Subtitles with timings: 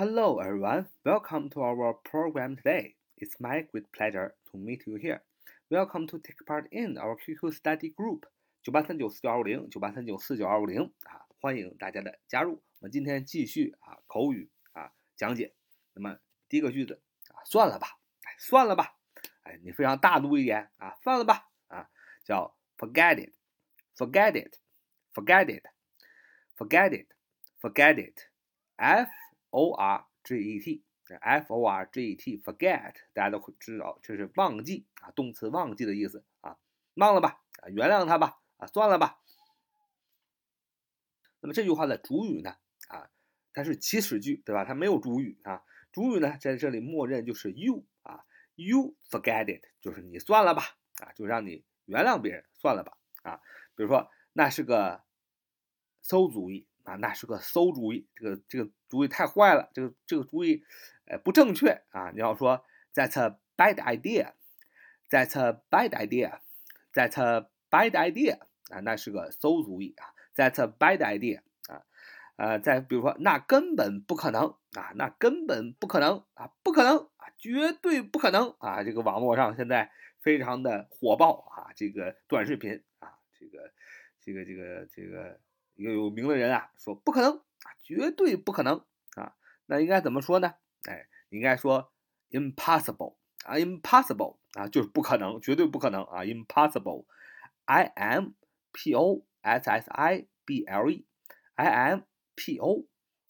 [0.00, 0.87] Hello, everyone.
[1.03, 2.95] Welcome to our program today.
[3.17, 5.21] It's my great pleasure to meet you here.
[5.69, 8.23] Welcome to take part in our QQ study group
[8.61, 12.61] 九八三九四九二五零九八三九四九二五零啊，欢迎大家的加入。
[12.79, 15.53] 我们今天继续啊口语啊讲解。
[15.93, 17.87] 那么第一个句子啊，算了吧，
[18.23, 18.95] 哎，算了吧，
[19.43, 21.89] 哎，你非常大度一点啊，算了吧啊，
[22.23, 29.09] 叫 forget it，forget it，forget it，forget it，forget it，f
[29.51, 36.57] o r g e t，f o r g e t，forget，大家都会知道这是忘记啊，动词忘记的意思啊，
[36.95, 38.39] 忘了吧啊，原谅他吧。
[38.57, 39.19] 啊，算了吧。
[41.39, 42.57] 那么这句话的主语呢？
[42.89, 43.09] 啊，
[43.53, 44.63] 它是祈使句，对吧？
[44.63, 45.63] 它没有主语啊。
[45.91, 48.23] 主语呢，在这里默认就是 you 啊
[48.53, 53.41] ，you forget it，就是你算了吧啊，就让你原谅别人，算了吧啊。
[53.75, 55.03] 比如说，那是个
[56.03, 60.63] 馊主意啊，那是个馊主意，这个这个主意太坏了，这个这个主意
[61.05, 62.11] 呃不正确啊。
[62.11, 68.39] 你要说 that's a bad idea，that's a bad idea，that's a bad idea。
[68.71, 71.83] 啊，那是个馊主意啊！That's a bad idea 啊！
[72.37, 74.93] 呃，再比如说，那根本不可能啊！
[74.95, 76.53] 那根本不可能啊！
[76.63, 77.27] 不可能啊！
[77.37, 78.81] 绝对不可能啊！
[78.81, 81.73] 这个网络上现在非常的火爆啊！
[81.75, 83.73] 这个短视频啊，这个
[84.21, 85.37] 这个这个这个
[85.81, 87.41] 一个有名的人啊说不可能，
[87.81, 89.33] 绝对不可能啊！
[89.65, 90.53] 那应该怎么说呢？
[90.87, 91.91] 哎，应该说
[92.29, 93.15] impossible
[93.45, 97.05] 啊，impossible 啊，就是不可能，绝对不可能啊，impossible。
[97.65, 98.33] I m
[98.71, 102.01] P O S S I B L E，I M
[102.35, 102.85] P O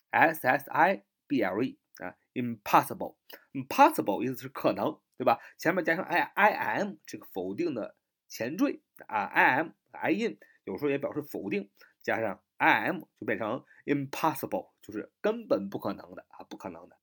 [0.09, 5.39] S S I B L E 啊，impossible，impossible 意思是可能，对吧？
[5.57, 7.95] 前面加上 I I M 这个否定的
[8.27, 11.69] 前缀啊，I M I in 有时候也表示否定，
[12.01, 16.97] 加上 I M 就变成 impossible，就是根本不可能的啊，不可能的。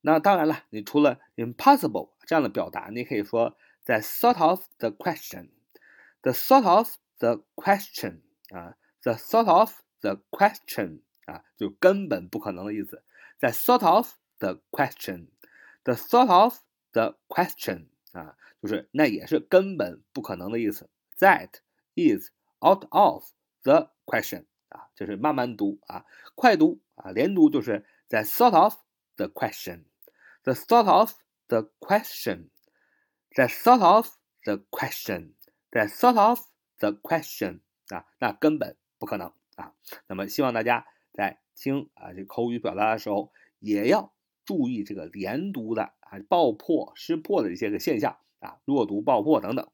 [0.00, 6.94] 那当然了，你除了 impossible 这样的表达，你可以说 the sort of the question，the sort of。
[7.20, 8.20] The question
[8.54, 9.72] 啊，the sort of
[10.02, 13.02] the question 啊，就根本不可能的意思。
[13.40, 16.60] 在 sort of the question，the sort of
[16.92, 20.88] the question 啊，就是那也是根本不可能的意思。
[21.18, 21.54] That
[21.96, 22.30] is
[22.64, 23.24] out of
[23.64, 28.76] the question 啊，就是慢慢读啊，快读啊，连读就是在 sort of
[29.16, 31.12] the question，the sort of
[31.48, 34.08] the question，the sort of
[34.44, 36.40] the question，the sort of
[36.80, 37.58] The question
[37.88, 39.74] 啊，那根本不可能啊。
[40.06, 44.14] 那么希望大家在听啊这口语表达的时候，也要
[44.44, 49.68] 注意这个连读的啊爆破失破的一些个现象啊，弱读爆破等等。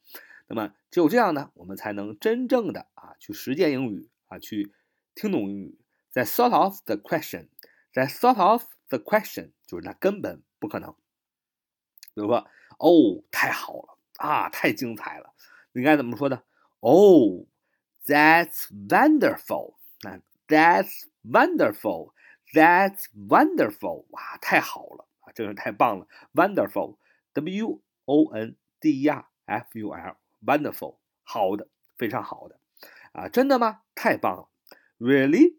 [0.46, 4.71] 那么只有这样呢，我们才能真正的啊去实践英语啊，去
[5.15, 5.79] 听懂英语。
[6.11, 7.47] 在 sort of the question，
[7.91, 10.93] 在 sort of the question，就是那根本不可能。
[12.13, 12.47] 比如说，
[12.79, 15.33] 哦，太好了啊，太精彩了，
[15.73, 16.43] 应该怎么说呢？
[16.81, 17.45] Oh,
[18.05, 19.75] that's wonderful!
[20.47, 22.13] That's wonderful!
[22.53, 24.05] That's wonderful!
[24.09, 26.07] 哇，太好了啊，真是太棒了！
[26.33, 26.97] Wonderful,
[27.33, 31.67] W O N D E R F U L, wonderful，好的，
[31.97, 32.59] 非常好的
[33.13, 33.81] 啊，真的吗？
[33.95, 34.49] 太棒了！
[34.99, 35.57] Really?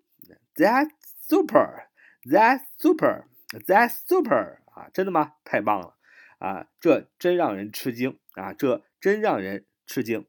[0.54, 0.90] That's
[1.28, 1.88] super!
[2.24, 3.26] That's super!
[3.50, 4.58] That's super!
[4.74, 5.34] 啊，真的吗？
[5.44, 5.96] 太棒了
[6.38, 10.26] 啊，这真让人吃惊啊，这真让人吃惊。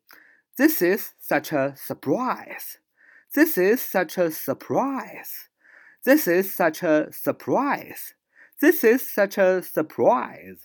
[0.56, 2.76] This is such a surprise.
[3.34, 5.48] This is such a surprise.
[6.04, 8.14] This is such a surprise.
[8.60, 10.60] This is such a surprise.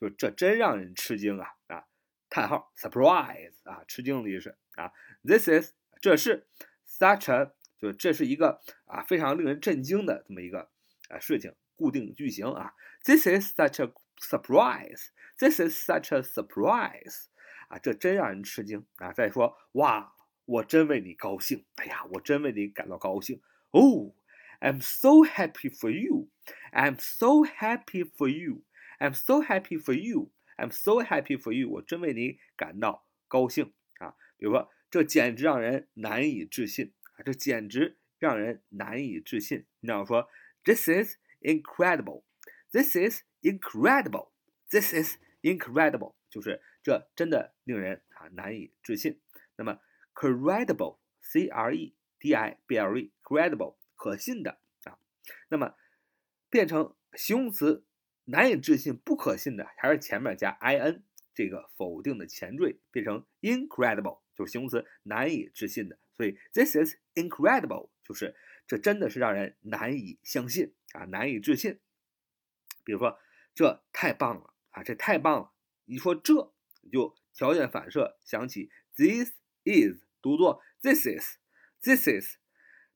[0.00, 1.84] 就这真让人吃惊啊啊！
[2.28, 4.92] 叹号，surprise 啊，吃惊的意思啊。
[5.22, 5.72] This is
[6.03, 6.45] 这是
[6.85, 10.69] such a 就这是一个啊非常令人震惊的这么一个
[11.07, 12.73] 啊事情，固定句型啊。
[13.05, 15.11] This is such a surprise.
[15.37, 17.27] This is such a surprise.
[17.69, 19.13] 啊，这真让人吃惊啊！
[19.13, 23.41] 再说，哇，我真为你高兴，哎呀，我真为你感到高兴
[23.71, 24.13] 哦
[24.59, 26.27] ！I'm so happy for you.
[26.73, 28.63] I'm so happy for you.
[28.99, 30.31] I'm so happy for you.
[30.57, 31.69] I'm so happy for you.
[31.69, 34.15] 我真为你感到高兴啊！
[34.37, 37.25] 比如说，这简直让人难以置信啊！
[37.25, 39.65] 这简直让人难以置信。
[39.79, 40.29] 你要说
[40.63, 42.25] ，This is incredible.
[42.71, 44.29] This is incredible.
[44.69, 46.13] This is incredible.
[46.29, 49.19] 就是这真的令人啊难以置信。
[49.55, 49.79] 那么
[50.13, 54.99] ，credible，c r e d i b l e，credible，可信的啊。
[55.49, 55.73] 那么
[56.51, 57.83] 变成形容词
[58.25, 61.03] 难以置信、不可信的，还是前面加 i n
[61.33, 65.97] 这个否定的前缀，变成 incredible，就是形容词难以置信的。
[66.15, 68.35] 所以，this is incredible，就是
[68.67, 71.79] 这真的是让人难以相信啊，难以置信。
[72.83, 73.19] 比如说
[73.55, 75.51] 这太棒了啊，这太棒了。
[75.85, 76.53] 一说这
[76.91, 79.33] 就条件反射想起 this
[79.63, 82.37] is，读作 this is，this is，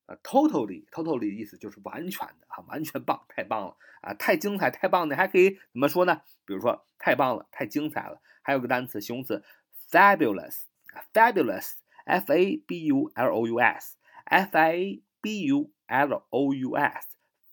[0.07, 6.23] 啊，totally，totally 意思就是完全的啊，完全棒，太棒了啊，太精彩，太棒的，还可以怎么说呢？
[6.43, 8.19] 比如说太棒了，太精彩了。
[8.41, 9.43] 还有个单词，形容词
[9.89, 16.73] fabulous，fabulous，f a b u l o u s，f a b u l o u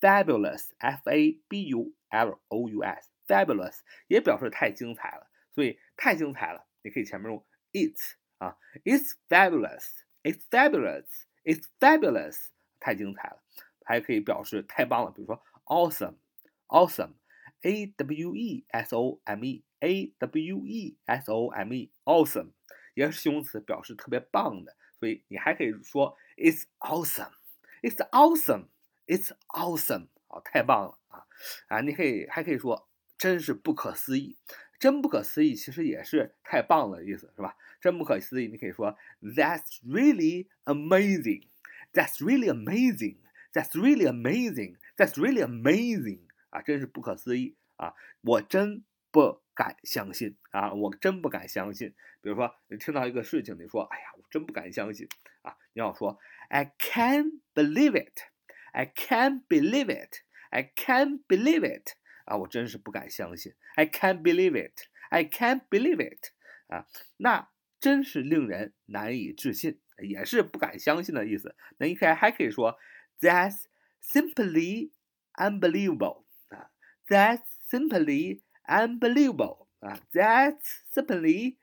[0.00, 3.78] s，fabulous，f a b u l o u s，fabulous
[4.08, 6.66] 也表示太精彩了，所以太精彩了。
[6.82, 12.48] 你可以前面用 it's 啊，it's fabulous，it's fabulous，it's fabulous，
[12.78, 13.42] 太精彩了，
[13.84, 22.52] 还可以表示太棒了，比如说 awesome，awesome，a w e s o m e，a w e s o m e，awesome
[22.94, 27.96] 也是形容词，表示特别棒的，所以你还可以说 it's awesome，it's
[29.07, 31.25] It's awesome，啊，太棒了啊
[31.67, 32.87] 啊，你可以还可以说
[33.17, 34.37] 真是不可思议。
[34.77, 37.55] 真不可思议，其实也是太棒了的意思，是吧？
[37.79, 41.47] 真不可思议，你可以说 That's really amazing.
[41.93, 43.17] That's really amazing.
[43.53, 44.75] That's really amazing.
[44.97, 46.19] That's really amazing.
[46.49, 47.93] 啊，真是不可思议啊！
[48.21, 50.73] 我真不敢相信啊！
[50.73, 51.95] 我真不敢相信。
[52.21, 55.07] 比如说，你听到一个事情，你说：“哎呀，我真不敢相信
[55.41, 56.19] 啊！”你要说
[56.49, 58.19] I can't believe it.
[58.74, 60.18] I can't believe it.
[60.50, 61.94] I can't believe it.
[62.26, 66.28] 啊，我真是不敢相信，I can't believe it, I can't believe it，
[66.68, 66.86] 啊，
[67.16, 67.48] 那
[67.80, 71.56] 真是令人难以置信，也是不敢相信的意思。
[71.78, 72.78] 那你可以还可以说，
[73.18, 73.64] That's
[74.00, 74.90] simply
[75.34, 76.70] unbelievable，啊，
[77.08, 81.56] That's simply unbelievable，啊，That's simply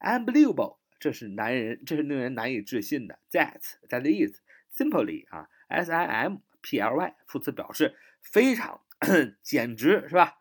[0.00, 3.18] unbelievable，这是男人，这是令人难以置信的。
[3.30, 4.40] That that is
[4.70, 8.81] simply 啊，S I M P L Y 副词表示非常。
[9.43, 10.39] 简直是吧？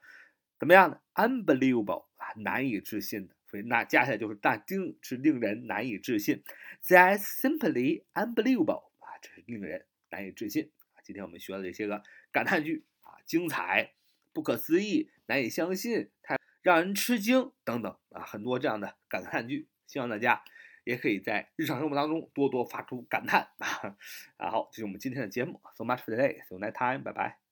[0.61, 3.35] 怎么样呢？Unbelievable 啊，难以置信的。
[3.51, 6.45] 所以那加起来就是但丁是令人难以置信。
[6.85, 11.03] That's simply unbelievable 啊，这是令人难以置信啊。
[11.03, 13.93] 今天我们学了这些个感叹句啊，精彩、
[14.33, 19.69] 不可思议、难以相信、太让人吃惊等等啊，很多这样的感叹句。
[19.89, 20.43] 希望大家
[20.85, 23.97] 也可以在日常生活当中多多发出感叹啊。
[24.37, 25.61] 然后这是我们今天的节目。
[25.75, 26.43] So much for today.
[26.45, 27.03] See you next time.
[27.03, 27.44] 拜拜